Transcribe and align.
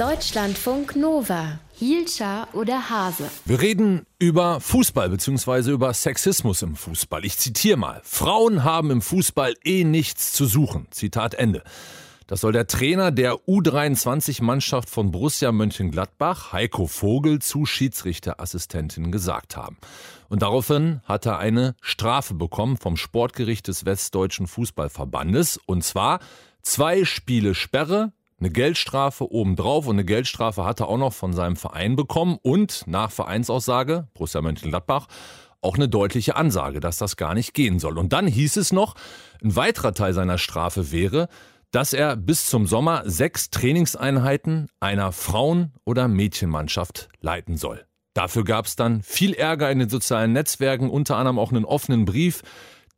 Deutschlandfunk 0.00 0.96
Nova. 0.96 1.58
Hielscher 1.74 2.48
oder 2.54 2.88
Hase? 2.88 3.30
Wir 3.44 3.60
reden 3.60 4.06
über 4.18 4.58
Fußball 4.58 5.10
bzw. 5.10 5.72
über 5.72 5.92
Sexismus 5.92 6.62
im 6.62 6.74
Fußball. 6.74 7.22
Ich 7.26 7.36
zitiere 7.36 7.76
mal. 7.76 8.00
Frauen 8.02 8.64
haben 8.64 8.90
im 8.90 9.02
Fußball 9.02 9.56
eh 9.62 9.84
nichts 9.84 10.32
zu 10.32 10.46
suchen. 10.46 10.86
Zitat 10.90 11.34
Ende. 11.34 11.62
Das 12.26 12.40
soll 12.40 12.52
der 12.52 12.66
Trainer 12.66 13.10
der 13.10 13.34
U23-Mannschaft 13.46 14.88
von 14.88 15.10
Borussia 15.10 15.52
Mönchengladbach, 15.52 16.54
Heiko 16.54 16.86
Vogel, 16.86 17.40
zu 17.40 17.66
Schiedsrichterassistentin 17.66 19.12
gesagt 19.12 19.58
haben. 19.58 19.76
Und 20.30 20.40
daraufhin 20.40 21.02
hat 21.04 21.26
er 21.26 21.38
eine 21.38 21.74
Strafe 21.82 22.32
bekommen 22.32 22.78
vom 22.78 22.96
Sportgericht 22.96 23.68
des 23.68 23.84
Westdeutschen 23.84 24.46
Fußballverbandes. 24.46 25.60
Und 25.66 25.84
zwar 25.84 26.20
zwei 26.62 27.04
Spiele 27.04 27.54
Sperre, 27.54 28.14
eine 28.40 28.50
Geldstrafe 28.50 29.30
obendrauf 29.30 29.86
und 29.86 29.96
eine 29.96 30.04
Geldstrafe 30.04 30.64
hat 30.64 30.80
er 30.80 30.88
auch 30.88 30.98
noch 30.98 31.12
von 31.12 31.32
seinem 31.32 31.56
Verein 31.56 31.96
bekommen 31.96 32.38
und 32.42 32.84
nach 32.86 33.10
Vereinsaussage, 33.10 34.08
Borussia 34.14 34.40
Mönchengladbach, 34.40 35.06
auch 35.60 35.76
eine 35.76 35.88
deutliche 35.88 36.36
Ansage, 36.36 36.80
dass 36.80 36.96
das 36.96 37.16
gar 37.16 37.34
nicht 37.34 37.52
gehen 37.52 37.78
soll. 37.78 37.98
Und 37.98 38.12
dann 38.12 38.26
hieß 38.26 38.56
es 38.56 38.72
noch, 38.72 38.94
ein 39.42 39.56
weiterer 39.56 39.92
Teil 39.92 40.14
seiner 40.14 40.38
Strafe 40.38 40.90
wäre, 40.90 41.28
dass 41.70 41.92
er 41.92 42.16
bis 42.16 42.46
zum 42.46 42.66
Sommer 42.66 43.02
sechs 43.04 43.50
Trainingseinheiten 43.50 44.68
einer 44.80 45.12
Frauen- 45.12 45.72
oder 45.84 46.08
Mädchenmannschaft 46.08 47.08
leiten 47.20 47.56
soll. 47.56 47.84
Dafür 48.14 48.44
gab 48.44 48.66
es 48.66 48.74
dann 48.74 49.02
viel 49.02 49.34
Ärger 49.34 49.70
in 49.70 49.78
den 49.78 49.88
sozialen 49.88 50.32
Netzwerken, 50.32 50.90
unter 50.90 51.16
anderem 51.16 51.38
auch 51.38 51.52
einen 51.52 51.64
offenen 51.64 52.06
Brief 52.06 52.42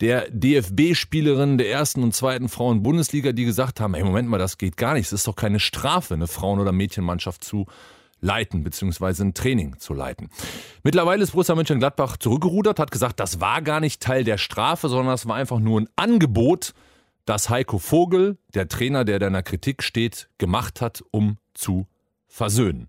der 0.02 0.28
DFB-Spielerinnen 0.30 1.58
der 1.58 1.70
ersten 1.70 2.02
und 2.02 2.12
zweiten 2.12 2.48
Frauen-Bundesliga, 2.48 3.30
die 3.30 3.44
gesagt 3.44 3.78
haben, 3.78 3.94
hey, 3.94 4.02
Moment 4.02 4.28
mal, 4.28 4.36
das 4.36 4.58
geht 4.58 4.76
gar 4.76 4.94
nicht. 4.94 5.06
Es 5.06 5.12
ist 5.12 5.28
doch 5.28 5.36
keine 5.36 5.60
Strafe, 5.60 6.14
eine 6.14 6.26
Frauen- 6.26 6.58
oder 6.58 6.72
Mädchenmannschaft 6.72 7.44
zu 7.44 7.66
leiten, 8.20 8.64
beziehungsweise 8.64 9.22
ein 9.22 9.32
Training 9.32 9.78
zu 9.78 9.94
leiten. 9.94 10.28
Mittlerweile 10.82 11.22
ist 11.22 11.30
Borussia 11.30 11.54
Mönchengladbach 11.54 12.16
zurückgerudert, 12.16 12.80
hat 12.80 12.90
gesagt, 12.90 13.20
das 13.20 13.40
war 13.40 13.62
gar 13.62 13.78
nicht 13.78 14.02
Teil 14.02 14.24
der 14.24 14.38
Strafe, 14.38 14.88
sondern 14.88 15.08
das 15.14 15.28
war 15.28 15.36
einfach 15.36 15.60
nur 15.60 15.80
ein 15.80 15.88
Angebot, 15.94 16.74
das 17.24 17.48
Heiko 17.48 17.78
Vogel, 17.78 18.38
der 18.54 18.66
Trainer, 18.66 19.04
der 19.04 19.20
deiner 19.20 19.44
Kritik 19.44 19.84
steht, 19.84 20.28
gemacht 20.36 20.80
hat, 20.80 21.04
um 21.12 21.38
zu 21.54 21.86
versöhnen. 22.26 22.88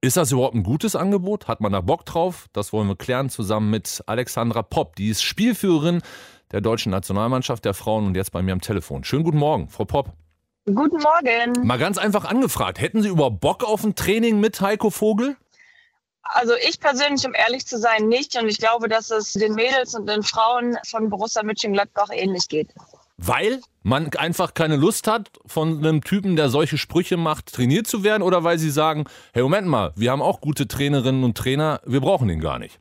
Ist 0.00 0.16
das 0.16 0.32
überhaupt 0.32 0.56
ein 0.56 0.64
gutes 0.64 0.96
Angebot? 0.96 1.46
Hat 1.46 1.60
man 1.60 1.72
da 1.72 1.80
Bock 1.80 2.04
drauf? 2.04 2.46
Das 2.52 2.72
wollen 2.72 2.88
wir 2.88 2.96
klären 2.96 3.30
zusammen 3.30 3.70
mit 3.70 4.02
Alexandra 4.06 4.62
Popp. 4.62 4.96
Die 4.96 5.08
ist 5.08 5.22
Spielführerin 5.22 6.02
der 6.52 6.60
deutschen 6.60 6.90
Nationalmannschaft 6.90 7.64
der 7.64 7.74
Frauen 7.74 8.06
und 8.06 8.16
jetzt 8.16 8.32
bei 8.32 8.42
mir 8.42 8.52
am 8.52 8.60
Telefon. 8.60 9.04
Schönen 9.04 9.24
guten 9.24 9.38
Morgen, 9.38 9.68
Frau 9.68 9.84
Popp. 9.84 10.12
Guten 10.66 10.98
Morgen. 10.98 11.66
Mal 11.66 11.78
ganz 11.78 11.96
einfach 11.96 12.24
angefragt, 12.24 12.80
hätten 12.80 13.02
Sie 13.02 13.08
überhaupt 13.08 13.40
Bock 13.40 13.64
auf 13.64 13.84
ein 13.84 13.94
Training 13.94 14.40
mit 14.40 14.60
Heiko 14.60 14.90
Vogel? 14.90 15.36
Also 16.22 16.52
ich 16.68 16.78
persönlich, 16.78 17.26
um 17.26 17.34
ehrlich 17.34 17.66
zu 17.66 17.78
sein, 17.78 18.08
nicht. 18.08 18.36
Und 18.36 18.48
ich 18.48 18.58
glaube, 18.58 18.88
dass 18.88 19.10
es 19.10 19.32
den 19.32 19.54
Mädels 19.54 19.94
und 19.94 20.08
den 20.08 20.22
Frauen 20.22 20.76
von 20.86 21.08
Borussia 21.08 21.42
Mönchengladbach 21.42 22.10
ähnlich 22.12 22.48
geht. 22.48 22.74
Weil 23.16 23.60
man 23.82 24.14
einfach 24.14 24.52
keine 24.52 24.76
Lust 24.76 25.06
hat, 25.08 25.30
von 25.46 25.78
einem 25.78 26.02
Typen, 26.02 26.36
der 26.36 26.50
solche 26.50 26.76
Sprüche 26.76 27.16
macht, 27.16 27.52
trainiert 27.52 27.86
zu 27.86 28.04
werden? 28.04 28.22
Oder 28.22 28.44
weil 28.44 28.58
Sie 28.58 28.70
sagen, 28.70 29.06
hey, 29.32 29.42
Moment 29.42 29.66
mal, 29.66 29.92
wir 29.96 30.10
haben 30.10 30.22
auch 30.22 30.40
gute 30.40 30.68
Trainerinnen 30.68 31.24
und 31.24 31.36
Trainer, 31.36 31.80
wir 31.86 32.00
brauchen 32.00 32.28
den 32.28 32.40
gar 32.40 32.58
nicht? 32.58 32.78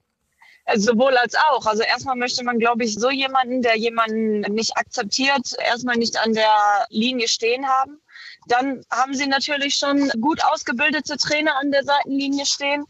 Sowohl 0.75 1.15
als 1.17 1.35
auch. 1.35 1.65
Also 1.65 1.83
erstmal 1.83 2.17
möchte 2.17 2.43
man, 2.43 2.59
glaube 2.59 2.83
ich, 2.83 2.95
so 2.95 3.09
jemanden, 3.09 3.61
der 3.61 3.77
jemanden 3.77 4.41
nicht 4.53 4.75
akzeptiert, 4.75 5.53
erstmal 5.59 5.95
nicht 5.95 6.17
an 6.17 6.33
der 6.33 6.85
Linie 6.89 7.27
stehen 7.29 7.67
haben. 7.67 8.01
Dann 8.47 8.81
haben 8.91 9.13
sie 9.13 9.27
natürlich 9.27 9.75
schon 9.75 10.09
gut 10.21 10.43
ausgebildete 10.43 11.17
Trainer 11.17 11.55
an 11.57 11.71
der 11.71 11.83
Seitenlinie 11.83 12.45
stehen. 12.45 12.85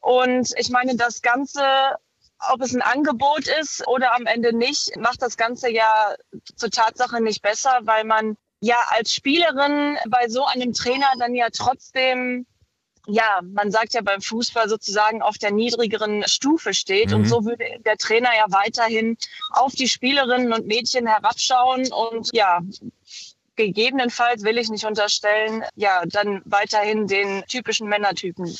Und 0.00 0.52
ich 0.58 0.68
meine, 0.68 0.96
das 0.96 1.22
Ganze, 1.22 1.62
ob 2.50 2.60
es 2.60 2.74
ein 2.74 2.82
Angebot 2.82 3.46
ist 3.60 3.86
oder 3.86 4.14
am 4.14 4.26
Ende 4.26 4.54
nicht, 4.54 4.96
macht 4.96 5.22
das 5.22 5.36
Ganze 5.36 5.70
ja 5.70 6.14
zur 6.56 6.70
Tatsache 6.70 7.22
nicht 7.22 7.40
besser, 7.40 7.78
weil 7.82 8.04
man 8.04 8.36
ja 8.60 8.76
als 8.88 9.12
Spielerin 9.12 9.96
bei 10.08 10.28
so 10.28 10.44
einem 10.44 10.72
Trainer 10.72 11.12
dann 11.18 11.34
ja 11.34 11.48
trotzdem 11.50 12.46
ja, 13.06 13.40
man 13.42 13.70
sagt 13.70 13.94
ja 13.94 14.00
beim 14.00 14.20
Fußball 14.20 14.68
sozusagen 14.68 15.22
auf 15.22 15.38
der 15.38 15.50
niedrigeren 15.50 16.22
Stufe 16.26 16.72
steht. 16.72 17.10
Mhm. 17.10 17.16
Und 17.16 17.24
so 17.26 17.44
würde 17.44 17.64
der 17.84 17.96
Trainer 17.96 18.30
ja 18.36 18.46
weiterhin 18.48 19.16
auf 19.50 19.72
die 19.72 19.88
Spielerinnen 19.88 20.52
und 20.52 20.66
Mädchen 20.66 21.06
herabschauen 21.06 21.90
und 21.92 22.30
ja, 22.32 22.60
gegebenenfalls 23.66 24.42
will 24.42 24.58
ich 24.58 24.70
nicht 24.70 24.84
unterstellen, 24.84 25.62
ja, 25.74 26.02
dann 26.06 26.42
weiterhin 26.44 27.06
den 27.06 27.42
typischen 27.48 27.88
Männertypen 27.88 28.54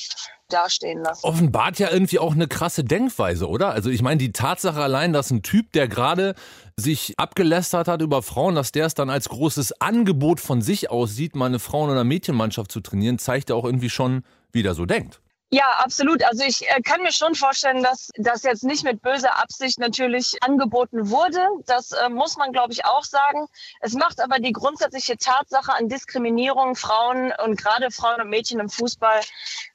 dastehen 0.49 1.03
lassen. 1.03 1.27
Offenbart 1.27 1.79
ja 1.79 1.91
irgendwie 1.91 2.19
auch 2.19 2.35
eine 2.35 2.47
krasse 2.47 2.85
Denkweise, 2.85 3.49
oder? 3.49 3.71
Also 3.71 3.91
ich 3.91 4.03
meine, 4.03 4.19
die 4.19 4.33
Tatsache 4.33 4.81
allein, 4.81 5.13
dass 5.13 5.31
ein 5.31 5.43
Typ, 5.43 5.73
der 5.73 5.89
gerade 5.89 6.35
sich 6.77 7.15
abgelästert 7.17 7.89
hat 7.89 8.03
über 8.03 8.23
Frauen, 8.23 8.55
dass 8.55 8.73
der 8.73 8.87
es 8.87 8.95
dann 8.95 9.11
als 9.11 9.29
großes 9.29 9.81
Angebot 9.81 10.41
von 10.41 10.63
sich 10.63 10.91
aussieht, 10.91 11.37
mal 11.37 11.47
eine 11.47 11.59
Frauen- 11.59 11.91
oder 11.91 12.05
Mädchenmannschaft 12.05 12.71
zu 12.71 12.81
trainieren, 12.81 13.19
zeigt 13.19 13.51
ja 13.51 13.57
auch 13.57 13.65
irgendwie 13.65 13.91
schon, 13.91 14.25
wie 14.53 14.63
der 14.63 14.75
so 14.75 14.87
denkt. 14.87 15.21
Ja, 15.55 15.71
absolut. 15.85 16.25
Also 16.25 16.45
ich 16.45 16.67
äh, 16.67 16.81
kann 16.81 17.03
mir 17.03 17.13
schon 17.13 17.35
vorstellen, 17.35 17.83
dass 17.83 18.09
das 18.17 18.43
jetzt 18.43 18.65
nicht 18.65 18.85
mit 18.85 19.03
böser 19.03 19.39
Absicht 19.39 19.79
natürlich 19.79 20.43
angeboten 20.43 21.11
wurde. 21.11 21.47
Das 21.67 21.93
äh, 21.93 22.09
muss 22.09 22.39
man, 22.39 22.53
glaube 22.53 22.73
ich, 22.73 22.87
auch 22.87 23.05
sagen. 23.05 23.47
Es 23.83 23.93
macht 23.93 24.23
aber 24.23 24.39
die 24.39 24.53
grundsätzliche 24.53 25.19
Tatsache 25.19 25.75
an 25.75 25.91
Diskriminierung 25.91 26.75
Frauen 26.75 27.35
und 27.45 27.61
gerade 27.61 27.91
Frauen 27.91 28.23
und 28.23 28.31
Mädchen 28.31 28.61
im 28.61 28.71
Fußball 28.71 29.21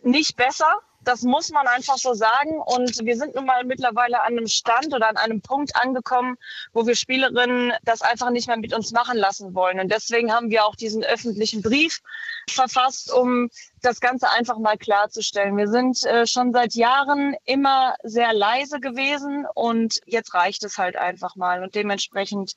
nicht 0.02 0.36
besser. 0.36 0.80
Das 1.02 1.22
muss 1.22 1.52
man 1.52 1.68
einfach 1.68 1.98
so 1.98 2.16
sagen. 2.16 2.60
Und 2.60 3.06
wir 3.06 3.16
sind 3.16 3.36
nun 3.36 3.46
mal 3.46 3.64
mittlerweile 3.64 4.22
an 4.22 4.32
einem 4.32 4.48
Stand 4.48 4.96
oder 4.96 5.08
an 5.10 5.18
einem 5.18 5.42
Punkt 5.42 5.76
angekommen, 5.76 6.38
wo 6.74 6.88
wir 6.88 6.96
Spielerinnen 6.96 7.72
das 7.84 8.02
einfach 8.02 8.32
nicht 8.32 8.48
mehr 8.48 8.58
mit 8.58 8.74
uns 8.74 8.94
machen 8.94 9.16
lassen 9.16 9.54
wollen. 9.54 9.80
Und 9.80 9.92
deswegen 9.92 10.34
haben 10.34 10.50
wir 10.50 10.66
auch 10.66 10.76
diesen 10.76 11.04
öffentlichen 11.04 11.62
Brief 11.62 12.02
verfasst, 12.50 13.12
um 13.12 13.50
das 13.82 14.00
Ganze 14.00 14.30
einfach 14.30 14.58
mal 14.58 14.78
klarzustellen. 14.78 15.58
Wir 15.58 15.68
sind 15.68 16.04
äh, 16.04 16.26
schon 16.26 16.54
seit 16.54 16.74
Jahren 16.74 17.36
immer 17.46 17.96
sehr 18.04 18.34
leise 18.34 18.80
gewesen 18.80 19.46
und 19.54 20.00
jetzt 20.06 20.34
reicht 20.34 20.64
es 20.64 20.78
halt 20.78 20.96
einfach 20.96 21.36
mal. 21.36 21.64
Und 21.64 21.76
dementsprechend 21.76 22.56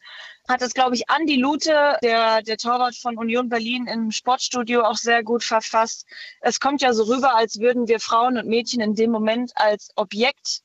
hat 0.49 0.63
es, 0.63 0.75
glaube 0.75 0.95
ich, 0.95 1.11
Andi 1.11 1.37
Lute, 1.37 1.99
der, 2.03 2.43
der 2.43 2.57
Torwart 2.57 2.97
von 2.97 3.19
Union 3.19 3.49
Berlin 3.49 3.87
im 3.87 4.11
Sportstudio, 4.11 4.83
auch 4.83 4.97
sehr 4.97 5.23
gut 5.23 5.45
verfasst. 5.45 6.07
Es 6.41 6.61
kommt 6.61 6.83
ja 6.83 6.93
so 6.93 7.05
rüber, 7.05 7.35
als 7.35 7.61
würden 7.61 7.89
wir 7.89 8.01
Frauen 8.01 8.39
und 8.39 8.49
Mädchen 8.49 8.81
in 8.81 8.95
dem 8.95 9.11
Moment 9.11 9.53
als 9.55 9.91
Objekt 9.97 10.63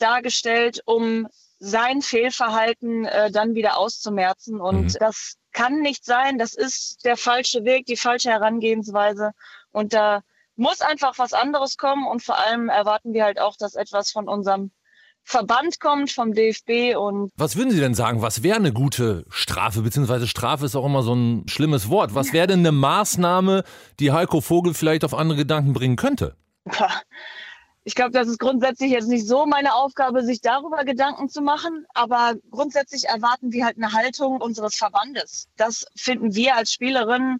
dargestellt, 0.00 0.80
um 0.86 1.28
sein 1.58 2.02
Fehlverhalten 2.02 3.04
äh, 3.04 3.30
dann 3.30 3.54
wieder 3.54 3.78
auszumerzen. 3.78 4.60
Und 4.60 4.94
mhm. 4.94 4.96
das 5.00 5.34
kann 5.52 5.80
nicht 5.80 6.04
sein. 6.04 6.38
Das 6.38 6.54
ist 6.54 7.04
der 7.04 7.16
falsche 7.16 7.64
Weg, 7.64 7.86
die 7.86 7.96
falsche 7.96 8.30
Herangehensweise. 8.30 9.32
Und 9.70 9.92
da 9.92 10.22
muss 10.56 10.80
einfach 10.80 11.18
was 11.18 11.32
anderes 11.32 11.76
kommen. 11.76 12.06
Und 12.06 12.22
vor 12.22 12.38
allem 12.38 12.68
erwarten 12.68 13.12
wir 13.12 13.24
halt 13.24 13.40
auch, 13.40 13.56
dass 13.56 13.74
etwas 13.74 14.10
von 14.10 14.28
unserem 14.28 14.70
Verband 15.24 15.78
kommt, 15.78 16.10
vom 16.10 16.32
DFB. 16.32 16.96
Und 16.96 17.32
was 17.36 17.56
würden 17.56 17.70
Sie 17.70 17.80
denn 17.80 17.94
sagen? 17.94 18.22
Was 18.22 18.42
wäre 18.42 18.56
eine 18.56 18.72
gute 18.72 19.24
Strafe? 19.28 19.82
Beziehungsweise 19.82 20.26
Strafe 20.26 20.64
ist 20.64 20.76
auch 20.76 20.86
immer 20.86 21.02
so 21.02 21.14
ein 21.14 21.46
schlimmes 21.48 21.90
Wort. 21.90 22.14
Was 22.14 22.32
wäre 22.32 22.46
denn 22.46 22.60
eine 22.60 22.72
Maßnahme, 22.72 23.64
die 24.00 24.12
Heiko 24.12 24.40
Vogel 24.40 24.74
vielleicht 24.74 25.04
auf 25.04 25.14
andere 25.14 25.38
Gedanken 25.38 25.74
bringen 25.74 25.96
könnte? 25.96 26.36
Ich 27.88 27.94
glaube, 27.94 28.10
das 28.10 28.28
ist 28.28 28.38
grundsätzlich 28.38 28.90
jetzt 28.90 29.08
nicht 29.08 29.26
so 29.26 29.46
meine 29.46 29.74
Aufgabe, 29.74 30.22
sich 30.22 30.42
darüber 30.42 30.84
Gedanken 30.84 31.30
zu 31.30 31.40
machen. 31.40 31.86
Aber 31.94 32.34
grundsätzlich 32.50 33.06
erwarten 33.06 33.50
wir 33.50 33.64
halt 33.64 33.78
eine 33.78 33.94
Haltung 33.94 34.42
unseres 34.42 34.76
Verbandes. 34.76 35.48
Das 35.56 35.86
finden 35.96 36.34
wir 36.34 36.54
als 36.54 36.70
Spielerinnen 36.70 37.38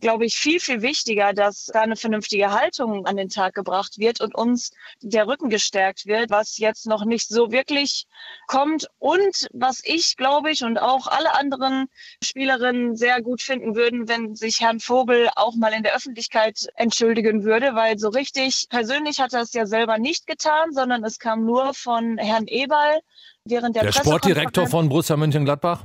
glaube 0.00 0.24
ich, 0.24 0.36
viel, 0.36 0.60
viel 0.60 0.82
wichtiger, 0.82 1.32
dass 1.32 1.66
da 1.66 1.82
eine 1.82 1.96
vernünftige 1.96 2.52
Haltung 2.52 3.06
an 3.06 3.16
den 3.16 3.28
Tag 3.28 3.54
gebracht 3.54 3.98
wird 3.98 4.20
und 4.20 4.34
uns 4.34 4.72
der 5.00 5.26
Rücken 5.26 5.50
gestärkt 5.50 6.06
wird, 6.06 6.30
was 6.30 6.58
jetzt 6.58 6.86
noch 6.86 7.04
nicht 7.04 7.28
so 7.28 7.52
wirklich 7.52 8.06
kommt. 8.46 8.88
Und 8.98 9.48
was 9.52 9.80
ich, 9.84 10.16
glaube 10.16 10.50
ich, 10.50 10.62
und 10.64 10.78
auch 10.78 11.06
alle 11.06 11.34
anderen 11.34 11.86
Spielerinnen 12.22 12.96
sehr 12.96 13.22
gut 13.22 13.42
finden 13.42 13.74
würden, 13.74 14.08
wenn 14.08 14.34
sich 14.34 14.60
Herrn 14.60 14.80
Vogel 14.80 15.28
auch 15.36 15.54
mal 15.54 15.72
in 15.72 15.82
der 15.82 15.94
Öffentlichkeit 15.94 16.66
entschuldigen 16.74 17.44
würde, 17.44 17.74
weil 17.74 17.98
so 17.98 18.08
richtig 18.08 18.66
persönlich 18.68 19.20
hat 19.20 19.32
er 19.32 19.42
es 19.42 19.52
ja 19.52 19.66
selber 19.66 19.98
nicht 19.98 20.26
getan, 20.26 20.72
sondern 20.72 21.04
es 21.04 21.18
kam 21.18 21.44
nur 21.44 21.74
von 21.74 22.18
Herrn 22.18 22.46
Eberl 22.46 23.00
während 23.44 23.76
der, 23.76 23.84
der 23.84 23.92
Sportdirektor 23.92 24.66
von 24.66 24.88
Borussia 24.88 25.16
Mönchengladbach. 25.16 25.84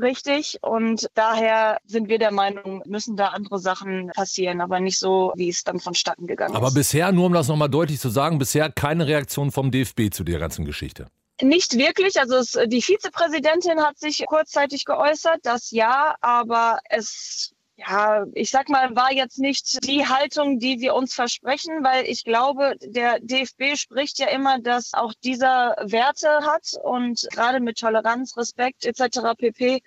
Richtig. 0.00 0.58
Und 0.62 1.08
daher 1.14 1.78
sind 1.86 2.08
wir 2.08 2.18
der 2.18 2.32
Meinung, 2.32 2.82
müssen 2.86 3.16
da 3.16 3.28
andere 3.28 3.58
Sachen 3.58 4.10
passieren, 4.14 4.60
aber 4.60 4.80
nicht 4.80 4.98
so, 4.98 5.32
wie 5.36 5.48
es 5.48 5.62
dann 5.62 5.78
vonstatten 5.78 6.26
gegangen 6.26 6.54
aber 6.54 6.66
ist. 6.66 6.72
Aber 6.72 6.74
bisher, 6.74 7.12
nur 7.12 7.26
um 7.26 7.32
das 7.32 7.48
nochmal 7.48 7.68
deutlich 7.68 8.00
zu 8.00 8.08
sagen, 8.08 8.38
bisher 8.38 8.70
keine 8.72 9.06
Reaktion 9.06 9.52
vom 9.52 9.70
DFB 9.70 10.12
zu 10.12 10.24
der 10.24 10.38
ganzen 10.38 10.64
Geschichte. 10.64 11.06
Nicht 11.42 11.76
wirklich. 11.76 12.18
Also 12.20 12.36
es, 12.36 12.58
die 12.66 12.82
Vizepräsidentin 12.82 13.80
hat 13.80 13.98
sich 13.98 14.24
kurzzeitig 14.26 14.84
geäußert, 14.84 15.40
das 15.42 15.70
ja, 15.70 16.14
aber 16.20 16.78
es 16.88 17.52
ja, 17.76 18.24
ich 18.34 18.50
sag 18.50 18.68
mal, 18.68 18.94
war 18.94 19.12
jetzt 19.12 19.38
nicht 19.38 19.84
die 19.84 20.06
Haltung, 20.06 20.60
die 20.60 20.78
wir 20.80 20.94
uns 20.94 21.12
versprechen, 21.12 21.82
weil 21.82 22.04
ich 22.06 22.22
glaube, 22.22 22.76
der 22.80 23.18
DFB 23.20 23.76
spricht 23.76 24.18
ja 24.20 24.28
immer, 24.28 24.60
dass 24.60 24.94
auch 24.94 25.12
dieser 25.24 25.74
Werte 25.82 26.28
hat 26.46 26.74
und 26.84 27.26
gerade 27.32 27.58
mit 27.58 27.78
Toleranz, 27.78 28.36
Respekt 28.36 28.84
etc. 28.84 29.34
pp. 29.36 29.82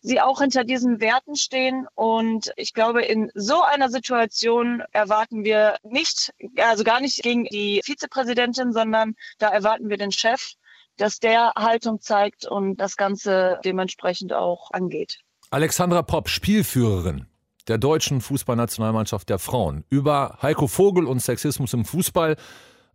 sie 0.00 0.20
auch 0.20 0.40
hinter 0.40 0.62
diesen 0.62 1.00
Werten 1.00 1.34
stehen. 1.34 1.88
Und 1.96 2.52
ich 2.56 2.72
glaube, 2.72 3.02
in 3.04 3.32
so 3.34 3.62
einer 3.62 3.90
Situation 3.90 4.84
erwarten 4.92 5.44
wir 5.44 5.76
nicht, 5.82 6.32
also 6.58 6.84
gar 6.84 7.00
nicht 7.00 7.22
gegen 7.22 7.44
die 7.44 7.80
Vizepräsidentin, 7.84 8.72
sondern 8.72 9.16
da 9.38 9.48
erwarten 9.48 9.88
wir 9.88 9.96
den 9.96 10.12
Chef, 10.12 10.52
dass 10.98 11.18
der 11.18 11.52
Haltung 11.56 12.00
zeigt 12.00 12.46
und 12.46 12.76
das 12.76 12.96
Ganze 12.96 13.58
dementsprechend 13.64 14.32
auch 14.32 14.70
angeht. 14.70 15.23
Alexandra 15.50 16.02
Popp, 16.02 16.28
Spielführerin 16.28 17.26
der 17.68 17.78
deutschen 17.78 18.20
Fußballnationalmannschaft 18.20 19.28
der 19.30 19.38
Frauen, 19.38 19.84
über 19.88 20.38
Heiko 20.42 20.66
Vogel 20.66 21.06
und 21.06 21.20
Sexismus 21.20 21.72
im 21.72 21.84
Fußball 21.84 22.36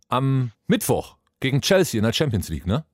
am 0.08 0.52
Mittwoch 0.66 1.16
gegen 1.40 1.60
Chelsea 1.60 1.98
in 1.98 2.04
der 2.04 2.12
Champions 2.12 2.48
League, 2.48 2.66
ne? 2.66 2.84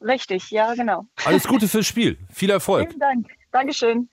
Richtig, 0.00 0.50
ja, 0.50 0.74
genau. 0.74 1.06
Alles 1.24 1.46
Gute 1.46 1.68
fürs 1.68 1.86
Spiel. 1.86 2.18
Viel 2.32 2.50
Erfolg. 2.50 2.88
Vielen 2.88 3.00
Dank. 3.00 3.26
Dankeschön. 3.50 4.08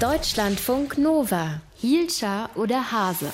Deutschlandfunk 0.00 0.98
Nova. 0.98 1.60
Hielscher 1.74 2.50
oder 2.54 2.90
Hase? 2.90 3.32